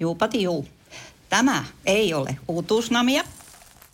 [0.00, 0.66] Juupati juu.
[1.28, 3.24] Tämä ei ole uutuusnamia.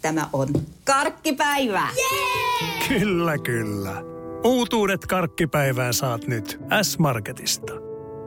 [0.03, 0.49] Tämä on
[0.85, 1.89] karkkipäivää.
[1.97, 2.89] Yeah!
[2.89, 4.03] Kyllä, kyllä.
[4.45, 7.73] Uutuudet karkkipäivää saat nyt S-Marketista.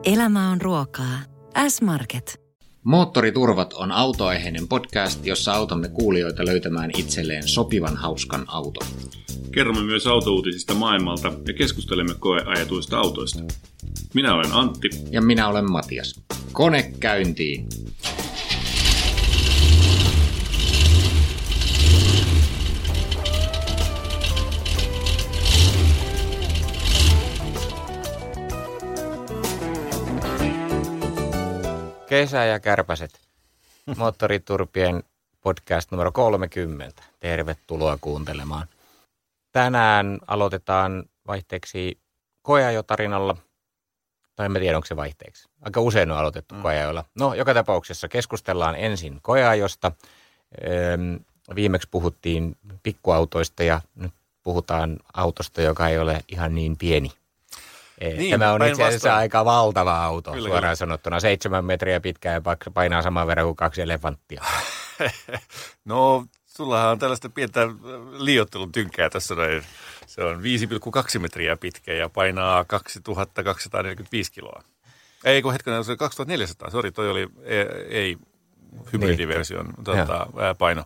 [0.03, 1.19] Elämä on ruokaa.
[1.67, 2.41] S-Market.
[2.83, 8.87] Moottoriturvat on autoaiheinen podcast, jossa autamme kuulijoita löytämään itselleen sopivan hauskan auton.
[9.51, 13.43] Kerromme myös autouutisista maailmalta ja keskustelemme koeajatuista autoista.
[14.13, 14.89] Minä olen Antti.
[15.11, 16.21] Ja minä olen Matias.
[16.51, 17.67] Kone käyntiin!
[32.09, 33.19] Kesä ja kärpäset.
[33.97, 35.03] Moottoriturpien
[35.41, 37.01] podcast numero 30.
[37.19, 38.67] Tervetuloa kuuntelemaan.
[39.51, 41.99] Tänään aloitetaan vaihteeksi
[42.41, 43.37] koeajotarinalla.
[44.35, 45.49] Tai en tiedä, onko se vaihteeksi.
[45.61, 46.61] Aika usein on aloitettu mm.
[46.61, 47.03] koeajoilla.
[47.19, 49.91] No, joka tapauksessa keskustellaan ensin koeajosta.
[51.55, 57.11] viimeksi puhuttiin pikkuautoista ja nyt puhutaan autosta, joka ei ole ihan niin pieni–
[58.01, 59.17] niin, Tämä on itse asiassa vastaan.
[59.17, 60.75] aika valtava auto, kyllä, suoraan kyllä.
[60.75, 61.19] sanottuna.
[61.19, 62.41] Seitsemän metriä pitkä ja
[62.73, 64.43] painaa saman verran kuin kaksi elefanttia.
[65.85, 67.67] no, sullahan on tällaista pientä
[68.17, 69.63] liiottelun tynkää tässä näin.
[70.07, 70.41] Se on
[71.15, 74.63] 5,2 metriä pitkä ja painaa 2245 kiloa.
[75.23, 76.69] Ei, kun hetken, se oli 2400.
[76.69, 78.17] Sori, toi oli ei, ei
[78.93, 79.83] hybridiversion niin.
[79.83, 80.83] tuota, paino.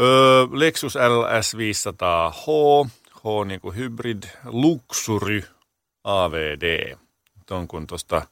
[0.00, 5.42] Öö, Lexus LS 500H, H niin kuin hybrid, Luxury
[6.04, 6.96] AVD.
[7.46, 8.26] Tuon kun tuosta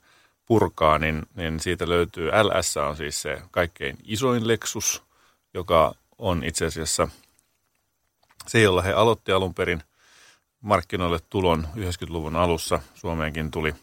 [0.46, 5.02] purkaa, niin, niin siitä löytyy, LS on siis se kaikkein isoin Lexus,
[5.54, 7.08] joka on itse asiassa
[8.46, 9.82] se, jolla he aloitti alun perin
[10.60, 13.74] markkinoille tulon 90-luvun alussa, Suomeenkin tuli.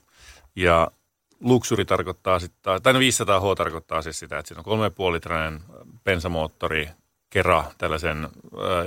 [0.55, 0.91] Ja
[1.39, 5.61] luxuri tarkoittaa sitten, tai no 500H tarkoittaa siis sitä, että siinä on 3,5 litrainen
[6.03, 6.89] bensamoottori,
[7.29, 8.29] kera tällaisen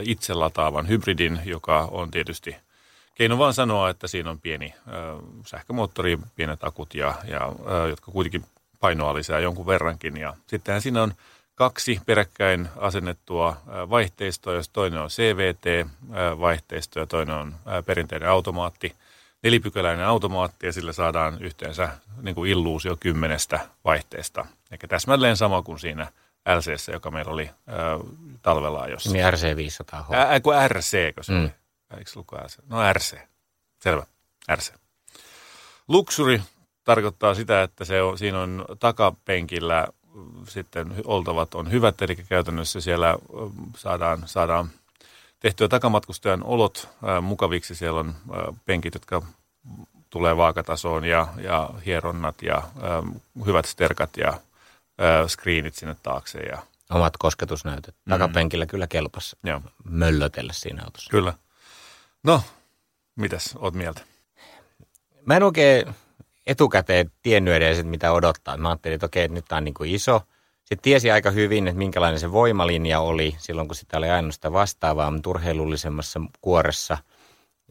[0.02, 2.56] itse lataavan hybridin, joka on tietysti–
[3.20, 4.90] Keino vaan sanoa, että siinä on pieni ö,
[5.46, 7.52] sähkömoottori, pienet akut, ja, ja,
[7.84, 8.44] ö, jotka kuitenkin
[8.80, 10.16] painoa lisää jonkun verrankin.
[10.16, 11.14] Ja sittenhän siinä on
[11.60, 17.54] kaksi peräkkäin asennettua vaihteistoa, jos toinen on CVT-vaihteisto ja toinen on
[17.86, 18.94] perinteinen automaatti.
[19.42, 21.88] Nelipykäläinen automaatti ja sillä saadaan yhteensä
[22.22, 24.46] niin kuin illuusio kymmenestä vaihteesta.
[24.70, 26.12] Eli täsmälleen sama kuin siinä
[26.56, 27.54] LC, joka meillä oli äh,
[28.42, 29.12] talvella ajossa.
[29.12, 30.14] Niin RC500H.
[30.14, 31.40] Ää, kuin RC, kun se mm.
[31.40, 31.50] oli.
[31.98, 32.10] Eikö
[32.44, 32.58] RC?
[32.68, 33.18] No RC.
[33.80, 34.06] Selvä.
[34.56, 34.72] RC.
[35.88, 36.40] Luxury
[36.84, 39.88] tarkoittaa sitä, että se on, siinä on takapenkillä
[40.48, 43.18] sitten oltavat on hyvät, eli käytännössä siellä
[43.76, 44.70] saadaan, saadaan
[45.40, 46.88] tehtyä takamatkustajan olot
[47.22, 47.74] mukaviksi.
[47.74, 48.14] Siellä on
[48.64, 49.22] penkit, jotka
[50.10, 52.62] tulee vaakatasoon ja, ja hieronnat ja
[53.46, 54.40] hyvät sterkat ja
[55.28, 56.38] screenit sinne taakse.
[56.38, 56.62] Ja...
[56.90, 57.94] Omat kosketusnäytöt.
[58.04, 58.10] Mm.
[58.10, 58.68] Takapenkillä mm.
[58.68, 59.60] kyllä kelpas Joo.
[59.84, 61.10] möllötellä siinä autossa.
[61.10, 61.34] Kyllä.
[62.22, 62.42] No,
[63.16, 64.00] mitäs oot mieltä?
[65.26, 65.94] Mä en oikein
[66.46, 68.56] etukäteen tiennyt edes, mitä odottaa.
[68.56, 70.22] Mä ajattelin, että okei, että nyt tämä on niin kuin iso.
[70.58, 75.10] Sitten tiesi aika hyvin, että minkälainen se voimalinja oli silloin, kun sitä oli ainoastaan vastaavaa,
[75.10, 76.98] mutta urheilullisemmassa kuoressa.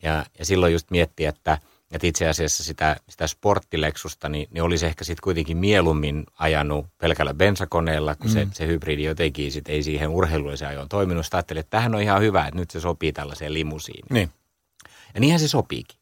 [0.03, 1.57] Ja, ja silloin just mietti, että,
[1.91, 7.33] että itse asiassa sitä, sitä sporttileksusta, niin, niin olisi ehkä sitten kuitenkin mieluummin ajanut pelkällä
[7.33, 8.33] bensakoneella, kun mm.
[8.33, 11.25] se, se hybridi jotenkin sit ei siihen urheilulliseen ajoon toiminut.
[11.25, 14.05] Sitten ajattelin, että tähän on ihan hyvä, että nyt se sopii tällaiseen limusiin.
[14.09, 14.29] Niin.
[15.13, 15.98] Ja niinhän se sopiikin.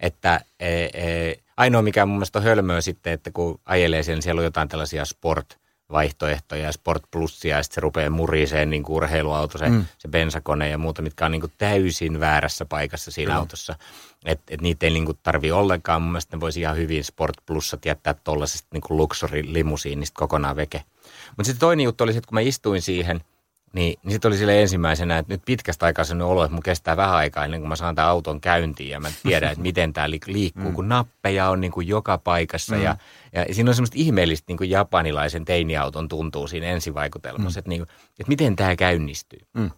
[0.00, 4.38] Että e, e, ainoa mikä mun mielestä on hölmöä sitten, että kun ajelee sen, siellä
[4.38, 5.58] on jotain tällaisia sport
[5.92, 9.84] vaihtoehtoja, Sport Plusia, ja sitten se rupeaa muriseen niin kuin urheiluauto, se, mm.
[9.98, 13.38] se bensakone ja muuta, mitkä on niin kuin täysin väärässä paikassa siinä Kyllä.
[13.38, 13.74] autossa.
[14.24, 16.02] Että et niitä ei niin kuin tarvi ollenkaan.
[16.02, 20.84] Mun mielestä ne voisi ihan hyvin Sport Plusat jättää tuollaisesta niin kuin luxuri-limusiinista kokonaan veke.
[21.28, 23.20] Mutta sitten toinen juttu oli se, että kun mä istuin siihen–
[23.76, 26.96] niin, niin sitten oli sille ensimmäisenä, että nyt pitkästä aikaa sellainen olo, että mun kestää
[26.96, 30.10] vähän aikaa ennen kuin mä saan tämän auton käyntiin ja mä tiedän, että miten tämä
[30.26, 30.74] liikkuu, mm.
[30.74, 32.82] kun nappeja on niin kuin joka paikassa mm.
[32.82, 32.96] ja,
[33.32, 37.60] ja siinä on semmoista ihmeellistä niin kuin japanilaisen teiniauton tuntuu siinä ensivaikutelmassa, mm.
[37.60, 39.40] että, niin kuin, että miten tämä käynnistyy.
[39.54, 39.70] Mm.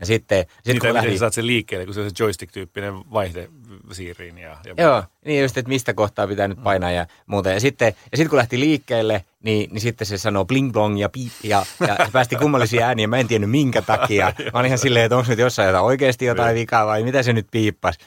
[0.00, 1.18] Ja sitten, sitten niin, kun lähti...
[1.18, 3.48] saat sen liikkeelle, kun se on se joystick-tyyppinen vaihde
[3.92, 4.38] siiriin.
[4.38, 7.50] Ja, ja Joo, niin just, että mistä kohtaa pitää nyt painaa ja muuta.
[7.50, 11.08] Ja sitten, ja sitten kun lähti liikkeelle, niin, niin sitten se sanoo bling blong ja
[11.08, 13.06] piip ja, ja se päästi kummallisia ääniä.
[13.06, 14.32] Mä en tiennyt minkä takia.
[14.52, 17.32] Mä olin ihan silleen, että onko nyt jossain jotain oikeasti jotain vikaa vai mitä se
[17.32, 17.98] nyt piippas.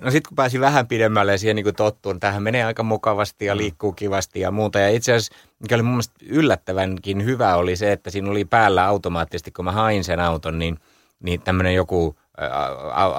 [0.00, 3.54] No sitten kun pääsin vähän pidemmälle ja siihen niin tottuun, tähän menee aika mukavasti ja
[3.54, 3.58] mm.
[3.58, 4.78] liikkuu kivasti ja muuta.
[4.78, 8.86] Ja itse asiassa, mikä oli mun mielestä yllättävänkin hyvä, oli se, että siinä oli päällä
[8.86, 10.78] automaattisesti, kun mä hain sen auton, niin–
[11.24, 12.16] niin tämmöinen joku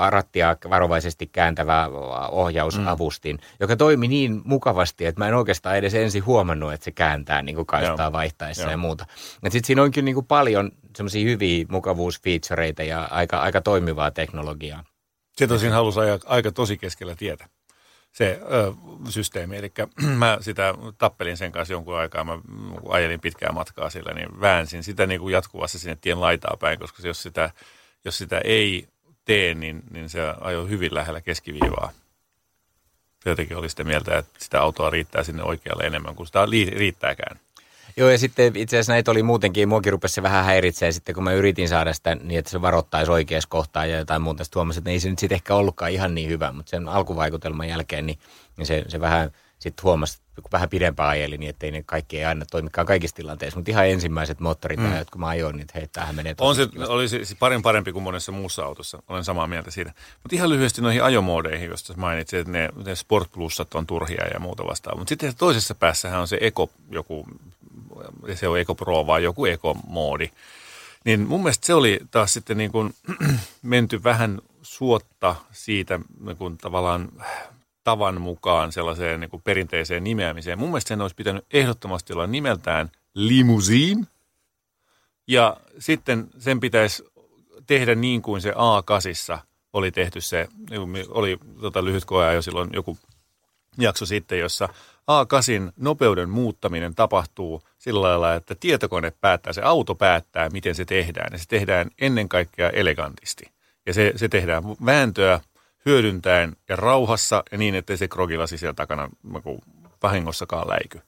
[0.10, 1.90] rattia varovaisesti kääntävä
[2.32, 3.42] ohjausavustin, mm.
[3.60, 7.56] joka toimi niin mukavasti, että mä en oikeastaan edes ensin huomannut, että se kääntää niin
[7.56, 8.12] kuin kaistaa Joo.
[8.12, 8.72] vaihtaessa Joo.
[8.72, 9.06] ja muuta.
[9.44, 14.84] Sitten siinä onkin niin kuin paljon semmoisia hyviä mukavuusfeatureita ja aika, aika toimivaa teknologiaa.
[15.38, 17.48] Se tosin halusi ajaa aika tosi keskellä tietä
[18.16, 18.74] se ö,
[19.10, 19.58] systeemi.
[19.58, 19.72] Eli
[20.18, 22.40] mä sitä tappelin sen kanssa jonkun aikaa, mä
[22.90, 27.08] ajelin pitkää matkaa sillä, niin väänsin sitä niin kuin jatkuvasti sinne tien laitaa päin, koska
[27.08, 27.50] jos sitä,
[28.06, 28.88] jos sitä ei
[29.26, 31.92] tee, niin, niin se ajoi hyvin lähellä keskiviivaa.
[33.26, 36.46] Jotenkin oli sitä mieltä, että sitä autoa riittää sinne oikealle enemmän kuin sitä
[36.78, 37.40] riittääkään.
[37.98, 41.24] Joo, ja sitten itse asiassa näitä oli muutenkin, muakin rupesi se vähän häiritsee sitten, kun
[41.24, 44.44] mä yritin saada sitä niin, että se varoittaisi oikeassa kohtaa ja jotain muuta.
[44.44, 47.70] Sitten huomasin, että ei se nyt sitten ehkä ollutkaan ihan niin hyvä, mutta sen alkuvaikutelman
[47.70, 48.20] jälkeen niin,
[48.58, 52.26] niin se, se vähän sitten huomasi, kun vähän pidempään ajeli, niin ettei ne kaikki ei
[52.26, 53.60] aina toimikaan kaikissa tilanteissa.
[53.60, 54.86] Mutta ihan ensimmäiset moottorit, mm.
[55.12, 58.32] kun mä ajoin, niin hei, tämähän menee On se, oli se parin parempi kuin monessa
[58.32, 59.94] muussa autossa, olen samaa mieltä siitä.
[60.24, 64.40] Mutta ihan lyhyesti noihin ajomoodeihin, josta mainitsin, että ne, ne Sport Plusat on turhia ja
[64.40, 65.00] muuta vastaavaa.
[65.00, 67.28] Mutta sitten toisessa päässähän on se Eco, joku,
[68.36, 70.30] se on Eco Pro vai joku Eco-moodi.
[71.06, 72.94] Niin mun mielestä se oli taas sitten niin kuin
[73.62, 76.00] menty vähän suotta siitä
[76.38, 77.10] kuin tavallaan
[77.86, 80.60] tavan mukaan sellaiseen niin kuin perinteiseen nimeämiseen.
[80.60, 84.06] Mun mielestä sen olisi pitänyt ehdottomasti olla nimeltään limousine.
[85.28, 87.04] Ja sitten sen pitäisi
[87.68, 89.40] tehdä niin kuin se A8
[89.74, 90.48] oli tehty se,
[91.10, 92.98] oli tota, lyhyt koea jo silloin joku
[93.78, 94.70] jakso sitten, jossa
[95.12, 101.30] A8 nopeuden muuttaminen tapahtuu sillä lailla, että tietokone päättää, se auto päättää, miten se tehdään.
[101.32, 103.46] Ja se tehdään ennen kaikkea elegantisti.
[103.86, 105.40] Ja se, se tehdään vääntöä
[105.86, 109.62] hyödyntäen ja rauhassa ja niin, ettei se krogilasi siellä takana niin
[110.04, 111.02] vahingossakaan läiky.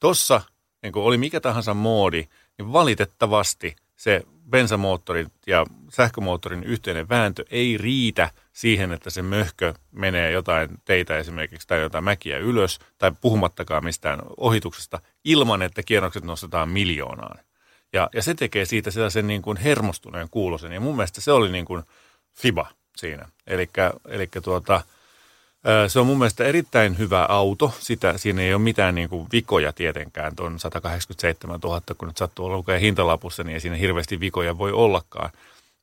[0.00, 0.40] Tossa,
[0.82, 2.28] niin oli mikä tahansa moodi,
[2.58, 10.30] niin valitettavasti se bensamoottorin ja sähkömoottorin yhteinen vääntö ei riitä siihen, että se möhkö menee
[10.30, 16.68] jotain teitä esimerkiksi tai jotain mäkiä ylös tai puhumattakaan mistään ohituksesta ilman, että kierrokset nostetaan
[16.68, 17.38] miljoonaan.
[17.92, 21.52] Ja, ja se tekee siitä sellaisen niin kuin hermostuneen kuulosen ja mun mielestä se oli
[21.52, 21.82] niin kuin
[22.34, 22.66] fiba
[23.00, 23.28] siinä.
[23.46, 24.82] Eli tuota,
[25.88, 27.72] se on mun mielestä erittäin hyvä auto.
[27.78, 30.36] Sitä, siinä ei ole mitään niin kuin vikoja tietenkään.
[30.36, 35.30] Tuon 187 000, kun nyt sattuu lukea hintalapussa, niin ei siinä hirveästi vikoja voi ollakaan.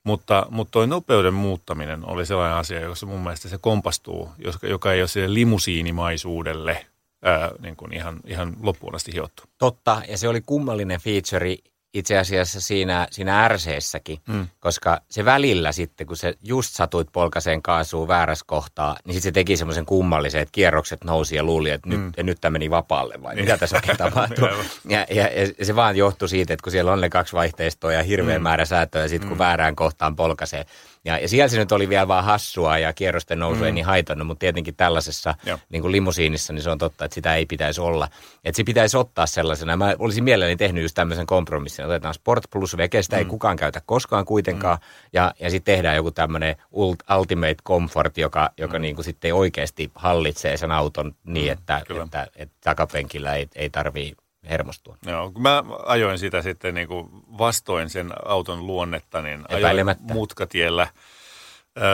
[0.04, 4.30] Mutta, mutta nopeuden muuttaminen oli sellainen asia, jossa mun mielestä se kompastuu,
[4.64, 6.86] joka ei ole sille limusiinimaisuudelle
[7.24, 9.44] ää, niin kuin ihan, ihan loppuun asti hiottu.
[9.58, 11.56] Totta, ja se oli kummallinen feature
[11.98, 14.48] itse asiassa siinä, siinä RC-säkin, mm.
[14.60, 19.32] koska se välillä sitten, kun se just satuit polkaseen kaasuun väärässä kohtaa, niin sitten se
[19.32, 22.12] teki semmoisen kummallisen, että kierrokset nousi ja luuli, että nyt, mm.
[22.18, 24.48] ja nyt tämä meni vapaalle vai mitä tässä oikein tapahtuu.
[24.90, 28.04] ja, ja, ja, se vaan johtui siitä, että kun siellä on ne kaksi vaihteistoa ja
[28.04, 28.44] hirveä mm.
[28.44, 29.44] määrä säätöä, ja sitten kun mm.
[29.44, 30.66] väärään kohtaan polkasee,
[31.08, 33.66] ja, ja siellä se nyt oli vielä vaan hassua ja kierrosten nousu mm.
[33.66, 35.36] ei niin haitannut, mutta tietenkin tällaisessa
[35.70, 38.08] niin kuin limusiinissa niin se on totta, että sitä ei pitäisi olla.
[38.44, 39.78] Että se pitäisi ottaa sellaisena.
[39.78, 41.86] Mä olisin mielelläni tehnyt just tämmöisen kompromissin.
[41.88, 43.19] Otetaan Sport Plus Veke, sitä mm.
[43.19, 44.78] ei kukaan käytä koskaan kuitenkaan.
[44.78, 45.10] Mm.
[45.13, 48.81] Ja, ja sitten tehdään joku tämmöinen Ultimate Comfort, joka, joka mm.
[48.81, 53.69] niin kuin sitten oikeasti hallitsee sen auton niin, mm, että, että, että takapenkillä ei, ei
[53.69, 54.16] tarvii
[54.50, 54.98] hermostua.
[55.06, 60.88] Joo, kun mä ajoin sitä sitten niin kuin vastoin sen auton luonnetta, niin ajoin mutkatiellä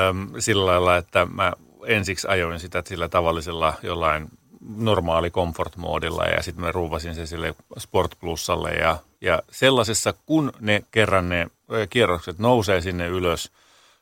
[0.10, 1.54] äm, sillä lailla, että mä
[1.86, 4.28] ensiksi ajoin sitä sillä tavallisella jollain
[4.78, 10.84] normaali comfort-moodilla ja sitten mä ruuvasin se sille Sport Plusalle ja, ja sellaisessa, kun ne
[10.92, 11.48] kerran ne
[11.90, 13.52] kierrokset nousee sinne ylös,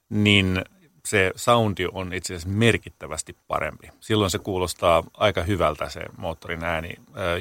[0.09, 0.61] niin
[1.07, 3.89] se soundi on itse asiassa merkittävästi parempi.
[3.99, 6.89] Silloin se kuulostaa aika hyvältä se moottorin ääni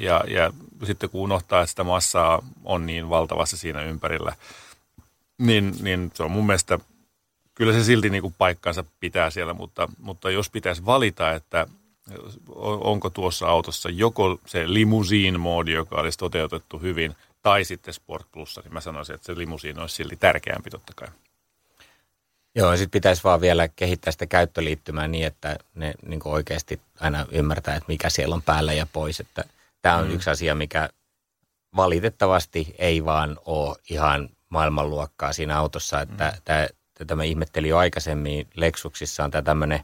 [0.00, 0.52] ja, ja
[0.84, 4.32] sitten kun unohtaa, että sitä massaa on niin valtavassa siinä ympärillä,
[5.38, 6.78] niin, niin se on mun mielestä,
[7.54, 11.66] kyllä se silti niin kuin paikkansa pitää siellä, mutta, mutta jos pitäisi valita, että
[12.80, 18.72] onko tuossa autossa joko se limousine-moodi, joka olisi toteutettu hyvin, tai sitten Sport Plus, niin
[18.72, 21.08] mä sanoisin, että se limusiin olisi silti tärkeämpi totta kai.
[22.54, 27.76] Joo, sitten pitäisi vaan vielä kehittää sitä käyttöliittymää niin, että ne niin oikeasti aina ymmärtää,
[27.76, 29.20] että mikä siellä on päällä ja pois.
[29.20, 29.44] Että
[29.82, 30.14] tämä on mm.
[30.14, 30.88] yksi asia, mikä
[31.76, 36.00] valitettavasti ei vaan ole ihan maailmanluokkaa siinä autossa.
[36.00, 36.42] Että mm.
[36.44, 36.66] tämä,
[37.06, 39.80] tämä ihmetteli jo aikaisemmin Lexuksissa on tämä tämmöinen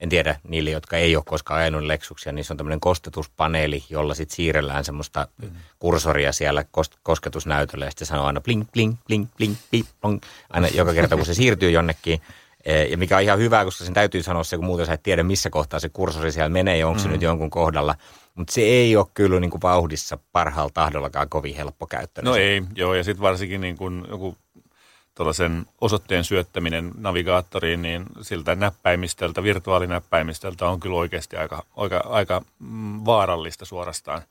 [0.00, 4.14] en tiedä, niille, jotka ei ole koskaan ajanut Lexuksia, niin se on tämmöinen kostetuspaneeli, jolla
[4.14, 5.50] sitten siirrellään semmoista mm.
[5.78, 10.68] kursoria siellä kos- kosketusnäytöllä ja sitten sanoo aina bling, bling, bling, bling, bling, bling, aina
[10.68, 12.20] joka kerta, kun se siirtyy jonnekin.
[12.64, 15.02] E, ja mikä on ihan hyvä, koska sen täytyy sanoa se, kun muuten sä et
[15.02, 17.02] tiedä, missä kohtaa se kursori siellä menee ja onko mm.
[17.02, 17.94] se nyt jonkun kohdalla.
[18.34, 22.24] Mutta se ei ole kyllä niin kuin vauhdissa parhaalla tahdollakaan kovin helppo käyttää.
[22.24, 24.36] No ei, joo, ja sitten varsinkin niin kuin joku
[25.20, 33.04] tuollaisen osoitteen syöttäminen navigaattoriin, niin siltä näppäimistöltä, virtuaalinäppäimistöltä on kyllä oikeasti aika, aika, aika mm,
[33.04, 34.22] vaarallista suorastaan.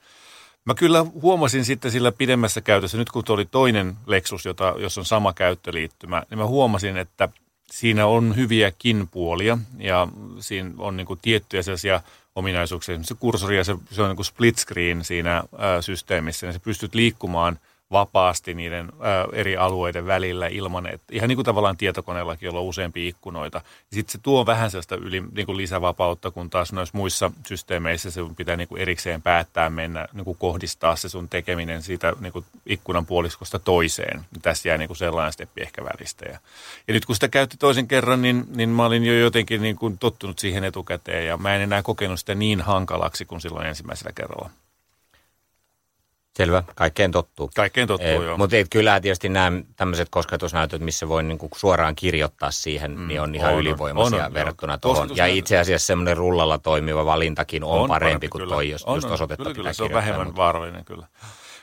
[0.66, 5.06] Mä kyllä huomasin sitten sillä pidemmässä käytössä, nyt kun oli toinen Lexus, jota, jos on
[5.06, 7.30] sama käyttöliittymä, niin mä huomasin, että
[7.72, 10.08] siinä on hyviäkin puolia ja
[10.40, 12.02] siinä on niin kuin tiettyjä sellaisia
[12.36, 13.00] ominaisuuksia.
[13.02, 16.60] Se kursori ja se, se on niin kuin split screen siinä ää, systeemissä, niin sä
[16.60, 17.60] pystyt liikkumaan–
[17.92, 22.66] vapaasti niiden ö, eri alueiden välillä ilman, että ihan niin kuin tavallaan tietokoneellakin, jolla on
[22.66, 23.62] useampia ikkunoita.
[23.94, 28.22] Sitten se tuo vähän sellaista yli, niin kuin lisävapautta, kun taas noissa muissa systeemeissä se
[28.38, 32.46] pitää niin kuin erikseen päättää mennä, niin kuin kohdistaa se sun tekeminen siitä niin kuin
[32.66, 34.26] ikkunan puoliskosta toiseen.
[34.42, 36.26] Tässä jää niin kuin sellainen steppi ehkä välistä.
[36.26, 36.40] Ja,
[36.88, 39.98] ja nyt kun sitä käytti toisen kerran, niin, niin mä olin jo jotenkin niin kuin
[39.98, 44.50] tottunut siihen etukäteen ja mä en enää kokenut sitä niin hankalaksi kuin silloin ensimmäisellä kerralla.
[46.40, 47.52] Selvä, kaikkeen tottuu.
[47.56, 48.38] Kaikkeen tottuu, e, joo.
[48.38, 53.36] Mutta kyllä tietysti nämä tämmöiset kosketusnäytöt, missä voi niinku suoraan kirjoittaa siihen, mm, niin on
[53.36, 55.10] ihan on, ylivoimaisia on, verrattuna tuohon.
[55.16, 58.54] Ja itse asiassa semmoinen rullalla toimiva valintakin on, on parempi, parempi kuin kyllä.
[58.54, 60.42] toi, jos on, just osoitetta kyllä, kyllä, se on vähemmän mutta...
[60.42, 61.08] vaarallinen kyllä.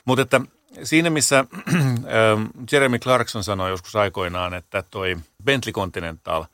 [0.05, 0.41] Mutta että
[0.83, 1.39] siinä, missä
[1.75, 2.43] ähm,
[2.73, 6.45] Jeremy Clarkson sanoi joskus aikoinaan, että toi Bentley Continental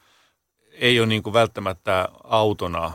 [0.73, 2.93] ei ole niinku välttämättä autona äh,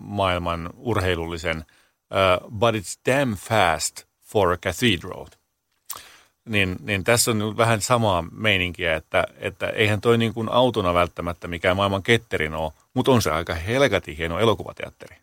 [0.00, 5.26] maailman urheilullisen, uh, but it's damn fast– for a cathedral.
[6.48, 11.48] Niin, niin tässä on vähän samaa meininkiä, että, että eihän toi niin kuin autona välttämättä
[11.48, 15.16] mikään maailman ketterin ole, mutta on se aika helkati hieno elokuvateatteri.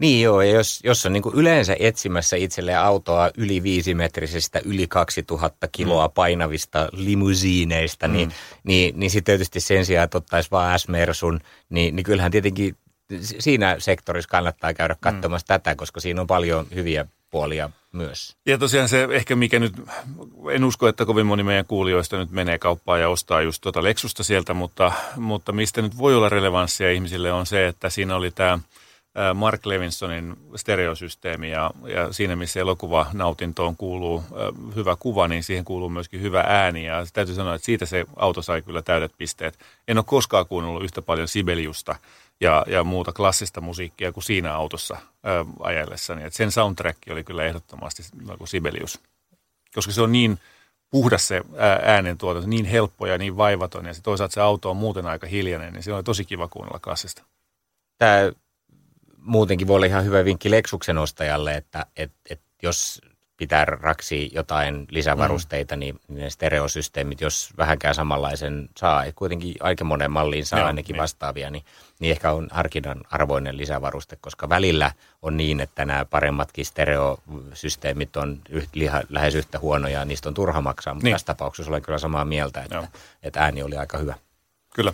[0.00, 4.86] Niin joo, ja jos, jos on niin kuin yleensä etsimässä itselleen autoa yli viisimetrisestä, yli
[4.86, 6.12] 2000 kiloa mm.
[6.14, 8.34] painavista limusiineista, niin, mm.
[8.64, 12.76] niin, niin, niin sitten tietysti sen sijaan, että ottaisi vaan S-Mersun, niin, niin kyllähän tietenkin
[13.20, 15.00] siinä sektorissa kannattaa käydä mm.
[15.00, 15.46] katsomassa mm.
[15.46, 18.36] tätä, koska siinä on paljon hyviä puolia myös.
[18.46, 19.72] Ja tosiaan se ehkä mikä nyt,
[20.50, 24.24] en usko, että kovin moni meidän kuulijoista nyt menee kauppaan ja ostaa just tuota Lexusta
[24.24, 28.58] sieltä, mutta, mutta mistä nyt voi olla relevanssia ihmisille on se, että siinä oli tämä
[29.34, 32.60] Mark Levinsonin stereosysteemi ja, ja siinä missä
[33.12, 34.22] nautintoon kuuluu
[34.76, 38.42] hyvä kuva, niin siihen kuuluu myöskin hyvä ääni ja täytyy sanoa, että siitä se auto
[38.42, 39.58] sai kyllä täydet pisteet.
[39.88, 41.94] En ole koskaan kuunnellut yhtä paljon Sibeliusta
[42.40, 46.24] ja, ja muuta klassista musiikkia kuin siinä autossa ää, ajellessani.
[46.24, 48.02] Et sen soundtrack oli kyllä ehdottomasti
[48.44, 49.00] Sibelius,
[49.74, 50.38] koska se on niin
[50.90, 51.42] puhdas se
[51.82, 55.72] äänentuotanto, niin helppo ja niin vaivaton ja se toisaalta se auto on muuten aika hiljainen,
[55.72, 57.22] niin se on tosi kiva kuunnella klassista.
[57.98, 58.32] Tämä
[59.18, 63.00] muutenkin voi olla ihan hyvä vinkki Lexuksen ostajalle, että et, et jos
[63.38, 65.80] pitää raksia jotain lisävarusteita, mm.
[65.80, 71.02] niin, ne stereosysteemit, jos vähänkään samanlaisen saa, kuitenkin aika monen malliin saa Joo, ainakin niin.
[71.02, 71.64] vastaavia, niin,
[72.00, 74.92] niin ehkä on harkinnan arvoinen lisävaruste, koska välillä
[75.22, 80.60] on niin, että nämä paremmatkin stereosysteemit on yht, liha, lähes yhtä huonoja, niistä on turha
[80.60, 81.14] maksaa, mutta niin.
[81.14, 82.88] tässä tapauksessa olen kyllä samaa mieltä, että,
[83.22, 84.14] että ääni oli aika hyvä.
[84.74, 84.92] Kyllä.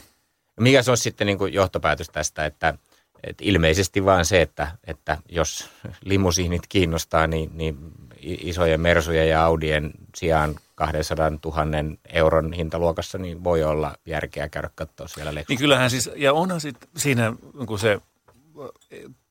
[0.61, 2.75] Mikä se on sitten niin kuin johtopäätös tästä, että,
[3.23, 5.71] että ilmeisesti vaan se, että, että jos
[6.05, 7.79] limusiinit kiinnostaa, niin, niin
[8.25, 11.67] isojen Mersujen ja Audien sijaan 200 000
[12.13, 15.49] euron hintaluokassa, niin voi olla järkeä käydä katsoa siellä Lexus.
[15.49, 17.33] Niin kyllähän siis, ja onhan sitten siinä,
[17.67, 18.01] kun se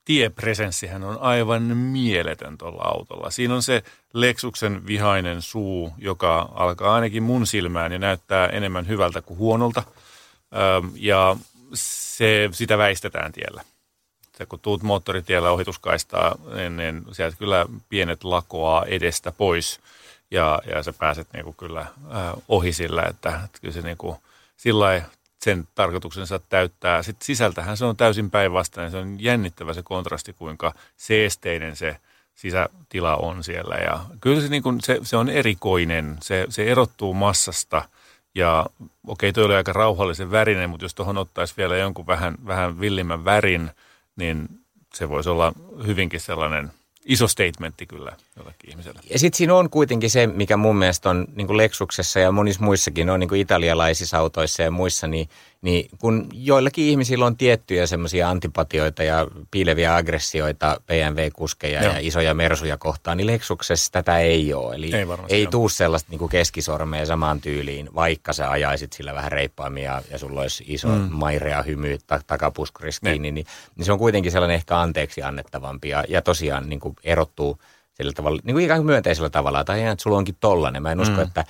[0.06, 3.32] tiepresenssihän on aivan mieletön tuolla autolla.
[3.32, 3.84] Siinä on se
[4.14, 9.84] Lexuksen vihainen suu, joka alkaa ainakin mun silmään ja näyttää enemmän hyvältä kuin huonolta.
[10.96, 11.38] Ja
[11.74, 13.64] se, sitä väistetään tiellä
[14.34, 19.80] että kun tuut moottoritiellä ohituskaistaa, niin, niin sieltä kyllä pienet lakoaa edestä pois
[20.32, 23.98] ja, ja sä pääset niin kuin kyllä äh, ohi sillä, että, että kyllä se niin
[23.98, 24.18] kuin,
[24.58, 25.02] sillä
[25.42, 27.04] sen tarkoituksensa täyttää.
[27.04, 28.92] Sitten sisältähän se on täysin päinvastainen.
[28.92, 31.98] Se on jännittävä se kontrasti, kuinka seesteinen se
[32.36, 33.75] sisätila on siellä.
[33.75, 36.18] Ja kyllä se, niin kuin, se, se on erikoinen.
[36.22, 37.82] Se, se erottuu massasta.
[38.36, 38.66] Ja
[39.08, 43.25] okei, toi oli aika rauhallisen värinen, mutta jos tuohon ottaisi vielä jonkun vähän, vähän villimmän
[43.25, 43.72] värin–
[44.15, 44.50] niin
[44.93, 45.53] se voisi olla
[45.86, 46.72] hyvinkin sellainen
[47.05, 49.00] iso statementti kyllä jollekin ihmiselle.
[49.10, 53.10] Ja sitten siinä on kuitenkin se, mikä mun mielestä on niin Lexuksessa ja monissa muissakin,
[53.10, 55.29] on niin italialaisissa autoissa ja muissa, niin
[55.63, 61.93] niin kun joillakin ihmisillä on tiettyjä semmoisia antipatioita ja piileviä aggressioita BMW-kuskeja Joo.
[61.93, 64.75] ja isoja mersuja kohtaan, niin Lexuksessa tätä ei ole.
[64.75, 69.84] Eli ei, ei tuu sellaista niin keskisormea samaan tyyliin, vaikka sä ajaisit sillä vähän reippaammin
[69.84, 71.08] ja, ja sulla olisi iso mm.
[71.12, 76.03] mairea hymy ta- takapuskurissa kiinni, niin, niin se on kuitenkin sellainen ehkä anteeksi annettavampi ja,
[76.08, 77.58] ja tosiaan niin erottuu–
[77.94, 80.84] sillä tavalla, niin kuin ikään kuin myönteisellä tavalla, tai ihan, että sulla onkin tollainen.
[80.84, 81.22] Mä en usko, mm.
[81.22, 81.46] että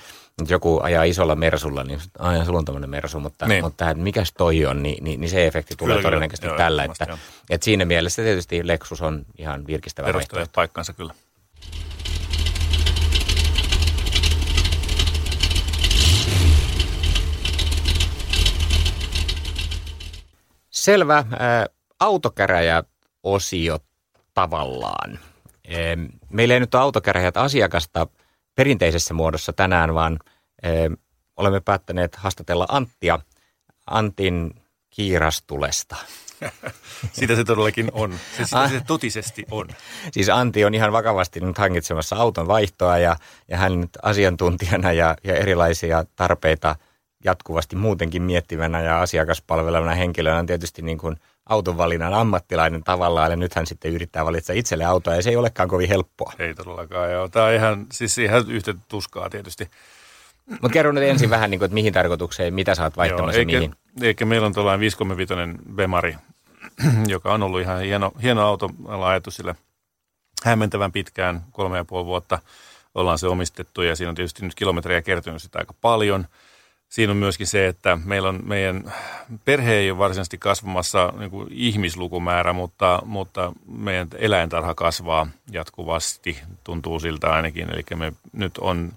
[0.48, 3.64] joku ajaa isolla mersulla, niin aina sulla on tämmöinen mersu, mutta, niin.
[3.64, 6.84] mutta että mikäs toi on, niin, niin, niin se efekti tulee kyllä, todennäköisesti joo, tällä.
[6.84, 7.18] Joo, että,
[7.50, 11.14] että siinä mielessä tietysti Lexus on ihan virkistävä Perustelee paikkansa kyllä.
[20.70, 21.18] Selvä.
[21.18, 21.26] Äh,
[22.00, 22.82] autokäräjä
[23.22, 23.78] osio
[24.34, 25.18] tavallaan.
[26.30, 28.06] Meillä ei nyt ole autokäräjät asiakasta
[28.54, 30.18] perinteisessä muodossa tänään, vaan
[31.36, 33.18] olemme päättäneet haastatella Anttia
[33.86, 34.54] Antin
[34.90, 35.96] kiirastulesta.
[37.12, 38.18] Sitä se todellakin on.
[38.36, 39.68] Se, sitä se totisesti on.
[40.12, 43.16] Siis Antti on ihan vakavasti nyt hankitsemassa auton vaihtoa ja,
[43.48, 46.76] ja hän nyt asiantuntijana ja, ja erilaisia tarpeita
[47.24, 51.16] jatkuvasti muutenkin miettivänä ja asiakaspalvelevana henkilönä on tietysti niin kuin
[51.46, 55.68] autonvalinnan ammattilainen tavallaan ja nyt hän sitten yrittää valita itselle autoa ja se ei olekaan
[55.68, 56.32] kovin helppoa.
[56.38, 57.28] Ei todellakaan joo.
[57.28, 59.70] Tämä on ihan, siis ihan yhtä tuskaa tietysti.
[60.50, 63.48] Mutta kerro nyt ensin vähän, niin kuin, että mihin tarkoitukseen, mitä sä oot vaihtamassa Joo,
[63.48, 63.74] eikä, mihin.
[64.02, 66.16] eikä meillä on tuollainen 535 Bemari,
[67.06, 68.70] joka on ollut ihan hieno, hieno auto.
[68.84, 69.54] Ollaan ajettu sille
[70.44, 72.38] hämmentävän pitkään, kolme ja puoli vuotta
[72.94, 76.26] ollaan se omistettu ja siinä on tietysti nyt kilometrejä kertynyt sitä aika paljon.
[76.94, 78.92] Siinä on myöskin se, että meillä on meidän
[79.44, 87.00] perhe ei ole varsinaisesti kasvamassa niin kuin ihmislukumäärä, mutta, mutta meidän eläintarha kasvaa jatkuvasti, tuntuu
[87.00, 87.70] siltä ainakin.
[87.70, 88.92] Eli me nyt on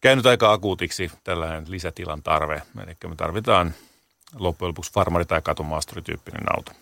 [0.00, 2.62] käynyt aika akuutiksi tällainen lisätilan tarve.
[2.82, 3.74] Eli me tarvitaan
[4.38, 6.72] loppujen lopuksi farmari- tai katumaasturityyppinen auto.